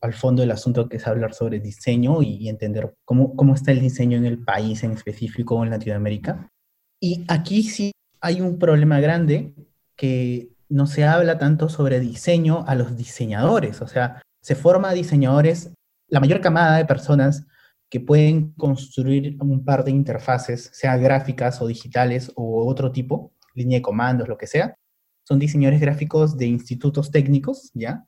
[0.00, 3.80] al fondo del asunto que es hablar sobre diseño y entender cómo, cómo está el
[3.80, 6.50] diseño en el país en específico, en Latinoamérica.
[7.00, 9.54] Y aquí sí hay un problema grande
[9.96, 15.70] que no se habla tanto sobre diseño a los diseñadores, o sea, se forma diseñadores,
[16.08, 17.46] la mayor camada de personas
[17.94, 23.78] que pueden construir un par de interfaces, sea gráficas o digitales o otro tipo, línea
[23.78, 24.76] de comandos, lo que sea.
[25.22, 28.04] Son diseñadores gráficos de institutos técnicos, ¿ya?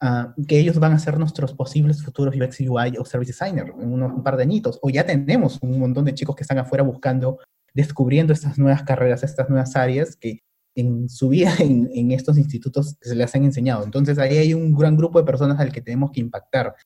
[0.00, 3.92] Ah, que ellos van a ser nuestros posibles futuros UX UI o Service Designer en
[3.92, 4.78] unos, un par de añitos.
[4.82, 7.40] O ya tenemos un montón de chicos que están afuera buscando,
[7.74, 10.44] descubriendo estas nuevas carreras, estas nuevas áreas que
[10.76, 13.82] en su vida en, en estos institutos se les han enseñado.
[13.82, 16.76] Entonces ahí hay un gran grupo de personas al que tenemos que impactar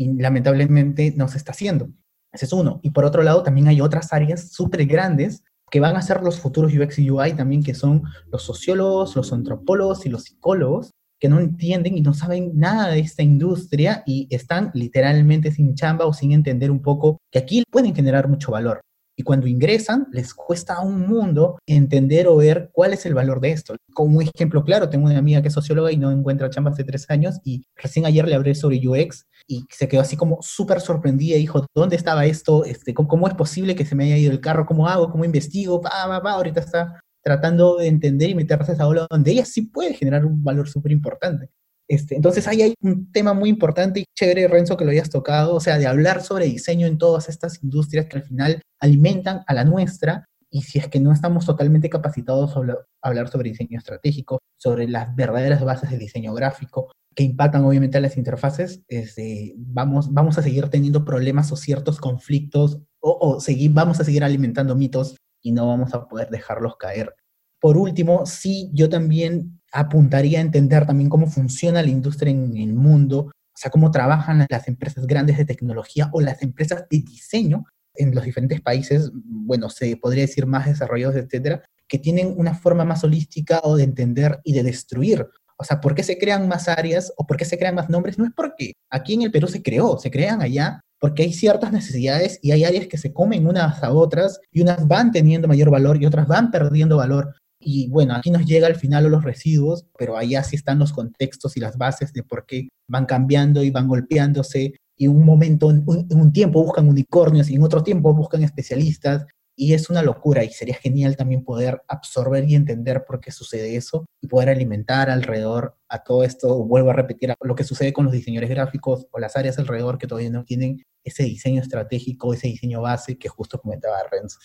[0.00, 1.90] y lamentablemente no se está haciendo.
[2.32, 2.80] Ese es uno.
[2.82, 6.40] Y por otro lado, también hay otras áreas súper grandes que van a ser los
[6.40, 11.28] futuros UX y UI también, que son los sociólogos, los antropólogos y los psicólogos, que
[11.28, 16.14] no entienden y no saben nada de esta industria y están literalmente sin chamba o
[16.14, 18.80] sin entender un poco que aquí pueden generar mucho valor.
[19.18, 23.50] Y cuando ingresan, les cuesta un mundo entender o ver cuál es el valor de
[23.50, 23.76] esto.
[23.92, 26.84] Como un ejemplo claro, tengo una amiga que es socióloga y no encuentra chamba hace
[26.84, 30.80] tres años y recién ayer le hablé sobre UX y se quedó así como súper
[30.80, 32.64] sorprendida dijo, ¿dónde estaba esto?
[32.64, 34.64] Este, ¿cómo, es posible que se me haya ido el carro?
[34.64, 35.10] ¿Cómo hago?
[35.10, 35.80] ¿Cómo investigo?
[35.80, 36.32] Pa, pa, pa.
[36.34, 40.24] Ahorita está tratando de entender y meterse a esa ola donde ella sí puede generar
[40.24, 41.50] un valor súper importante.
[41.88, 45.56] Este, entonces ahí hay un tema muy importante y chévere, Renzo, que lo hayas tocado,
[45.56, 49.54] o sea, de hablar sobre diseño en todas estas industrias que al final alimentan a
[49.54, 54.38] la nuestra y si es que no estamos totalmente capacitados a hablar sobre diseño estratégico,
[54.56, 60.12] sobre las verdaderas bases del diseño gráfico, que impactan obviamente a las interfaces, este, vamos,
[60.12, 64.76] vamos a seguir teniendo problemas o ciertos conflictos o, o seguir, vamos a seguir alimentando
[64.76, 67.14] mitos y no vamos a poder dejarlos caer.
[67.60, 72.74] por último, sí, yo también apuntaría a entender también cómo funciona la industria en el
[72.74, 77.64] mundo, o sea, cómo trabajan las empresas grandes de tecnología o las empresas de diseño
[77.94, 82.84] en los diferentes países, bueno, se podría decir más desarrollados, etcétera, que tienen una forma
[82.84, 85.26] más holística o de entender y de destruir.
[85.60, 88.18] O sea, ¿por qué se crean más áreas o por qué se crean más nombres?
[88.18, 91.70] No es porque aquí en el Perú se creó, se crean allá porque hay ciertas
[91.72, 95.70] necesidades y hay áreas que se comen unas a otras y unas van teniendo mayor
[95.70, 97.34] valor y otras van perdiendo valor.
[97.58, 101.56] Y bueno, aquí nos llega al final los residuos, pero allá sí están los contextos
[101.56, 104.74] y las bases de por qué van cambiando y van golpeándose.
[104.96, 109.26] Y un momento, en un, tiempo buscan unicornios y en otro tiempo buscan especialistas.
[109.62, 113.76] Y es una locura y sería genial también poder absorber y entender por qué sucede
[113.76, 116.64] eso y poder alimentar alrededor a todo esto.
[116.64, 120.06] Vuelvo a repetir lo que sucede con los diseñadores gráficos o las áreas alrededor que
[120.06, 124.38] todavía no tienen ese diseño estratégico, ese diseño base que justo comentaba Renzo.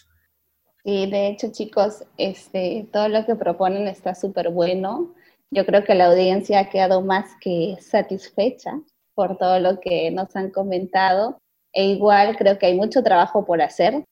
[0.83, 5.15] Sí, de hecho, chicos, este, todo lo que proponen está súper bueno.
[5.49, 8.81] Yo creo que la audiencia ha quedado más que satisfecha
[9.13, 11.37] por todo lo que nos han comentado.
[11.71, 14.03] E igual creo que hay mucho trabajo por hacer.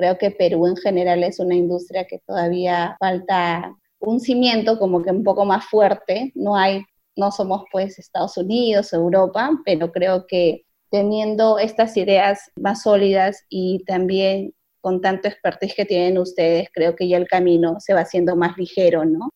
[0.00, 5.10] Creo que Perú en general es una industria que todavía falta un cimiento como que
[5.10, 6.32] un poco más fuerte.
[6.34, 6.84] No hay,
[7.16, 13.84] no somos pues Estados Unidos, Europa, pero creo que teniendo estas ideas más sólidas y
[13.84, 18.36] también con tanto expertise que tienen ustedes, creo que ya el camino se va haciendo
[18.36, 19.28] más ligero, ¿no?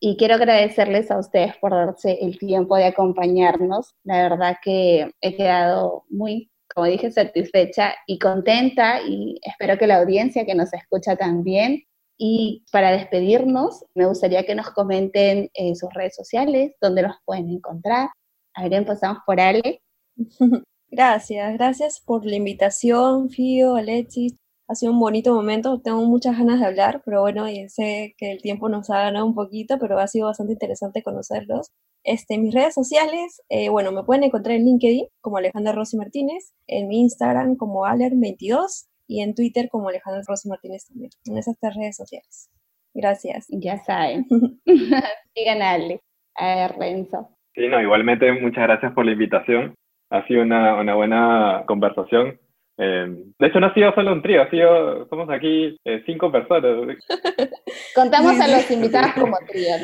[0.00, 3.94] Y quiero agradecerles a ustedes por darse el tiempo de acompañarnos.
[4.04, 9.98] La verdad que he quedado muy, como dije, satisfecha y contenta y espero que la
[9.98, 11.84] audiencia que nos escucha también.
[12.16, 17.48] Y para despedirnos, me gustaría que nos comenten en sus redes sociales, dónde los pueden
[17.48, 18.10] encontrar.
[18.54, 19.82] A ver, empezamos por Ale.
[20.92, 24.34] Gracias, gracias por la invitación, Fío, Alexis,
[24.70, 25.80] ha sido un bonito momento.
[25.80, 29.34] Tengo muchas ganas de hablar, pero bueno, sé que el tiempo nos ha ganado un
[29.34, 31.72] poquito, pero ha sido bastante interesante conocerlos.
[32.04, 36.54] Este, mis redes sociales, eh, bueno, me pueden encontrar en LinkedIn como Alejandra Rossi Martínez,
[36.68, 41.58] en mi Instagram como Aler22 y en Twitter como Alejandra Rossi Martínez también, en esas
[41.60, 42.48] tres redes sociales.
[42.94, 43.48] Gracias.
[43.50, 44.24] Ya saben.
[45.34, 46.00] Sigan a Ale,
[46.36, 47.28] a Renzo.
[47.54, 49.74] Sí, no, igualmente muchas gracias por la invitación.
[50.10, 52.38] Ha sido una, una buena conversación
[52.82, 53.06] eh,
[53.38, 56.96] de hecho, no ha sido solo un trío, ha sido, somos aquí eh, cinco personas.
[57.94, 59.74] Contamos a los invitados como trío.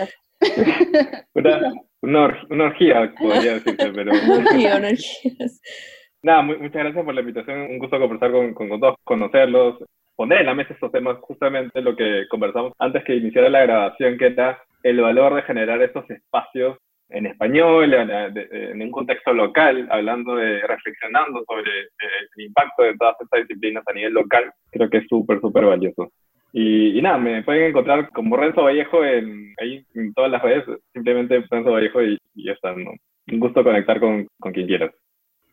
[1.34, 4.12] una, una, orgía, podría decirse, pero...
[4.32, 4.80] Orgía.
[6.22, 9.76] Nada, muchas gracias por la invitación, un gusto conversar con, con, con, todos, conocerlos,
[10.14, 14.16] poner en la mesa estos temas, justamente lo que conversamos antes que iniciara la grabación,
[14.16, 16.78] que era el valor de generar estos espacios
[17.08, 23.16] en español, en, un contexto local, hablando de, reflexionando sobre eh, el impacto de todas
[23.20, 26.10] estas disciplinas a nivel local, creo que es súper, súper valioso.
[26.52, 31.44] Y, nada, me pueden encontrar como Renzo Vallejo en, ahí en todas las redes, simplemente
[31.50, 32.72] Renzo Vallejo y, ya está.
[32.72, 34.90] Un gusto conectar con, con quien quieras.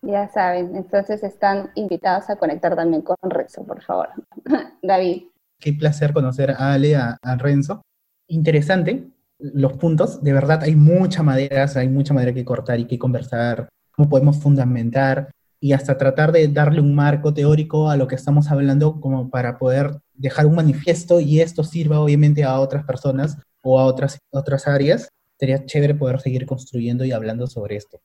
[0.02, 4.10] Ya saben, entonces están invitados a conectar también con Renzo, por favor.
[4.82, 5.24] David.
[5.60, 7.82] Qué placer conocer a Ale, a, a Renzo.
[8.28, 9.04] Interesante,
[9.40, 10.24] los puntos.
[10.24, 14.38] De verdad hay mucha madera, hay mucha madera que cortar y que conversar, cómo podemos
[14.38, 19.30] fundamentar y hasta tratar de darle un marco teórico a lo que estamos hablando como
[19.30, 24.20] para poder dejar un manifiesto y esto sirva obviamente a otras personas o a otras,
[24.32, 25.08] otras áreas.
[25.40, 28.02] Sería chévere poder seguir construyendo y hablando sobre esto.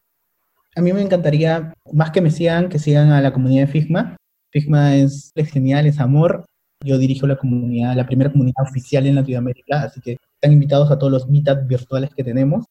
[0.76, 4.16] A mí me encantaría, más que me sigan, que sigan a la comunidad de Figma.
[4.51, 6.45] Figma es genial, es amor.
[6.85, 10.99] Yo dirijo la comunidad, la primera comunidad oficial en Latinoamérica, así que están invitados a
[10.99, 12.64] todos los meetups virtuales que tenemos.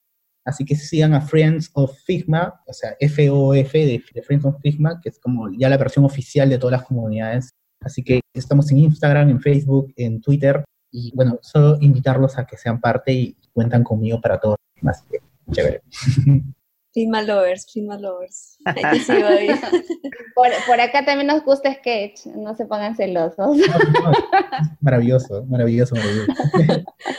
[0.45, 5.09] Así que sigan a Friends of Figma, o sea, FOF de, Friends of Figma, que
[5.09, 7.49] es como ya la versión oficial de todas las comunidades.
[7.81, 10.63] Así que estamos en Instagram, en Facebook, en Twitter.
[10.89, 14.55] Y bueno, solo invitarlos a que sean parte y cuentan conmigo para todo.
[14.83, 15.19] Así que,
[15.51, 15.81] chévere.
[16.97, 18.57] Filma Lovers, Filma Lovers.
[20.35, 23.55] por, por, acá también nos gusta Sketch, no se pongan celosos.
[24.81, 26.33] maravilloso, maravilloso, maravilloso.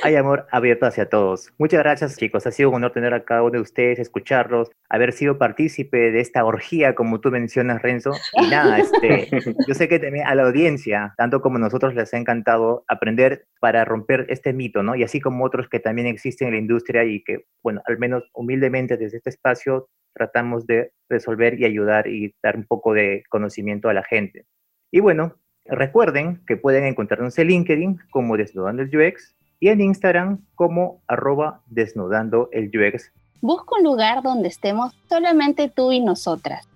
[0.03, 1.53] Hay amor abierto hacia todos.
[1.59, 2.45] Muchas gracias, chicos.
[2.45, 6.21] Ha sido un honor tener a cada uno de ustedes, escucharlos, haber sido partícipe de
[6.23, 8.11] esta orgía, como tú mencionas, Renzo.
[8.33, 9.29] Y nada, este,
[9.69, 13.85] yo sé que también a la audiencia, tanto como nosotros, les ha encantado aprender para
[13.85, 14.97] romper este mito, ¿no?
[14.97, 18.25] Y así como otros que también existen en la industria y que, bueno, al menos
[18.33, 19.68] humildemente desde este espacio,
[20.15, 24.47] tratamos de resolver y ayudar y dar un poco de conocimiento a la gente.
[24.91, 30.45] Y bueno, recuerden que pueden encontrarnos en LinkedIn como Desnudando el UX y en Instagram
[30.55, 33.13] como arroba desnudando el UX.
[33.41, 36.69] Busca un lugar donde estemos solamente tú y nosotras,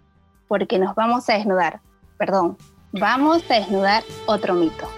[0.48, 1.80] porque nos vamos a desnudar,
[2.18, 2.56] perdón,
[2.92, 4.88] vamos a desnudar otro mito.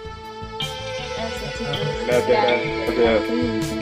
[1.16, 2.44] Gracias, Gracias.
[2.86, 3.20] Gracias.
[3.28, 3.73] Cuídense.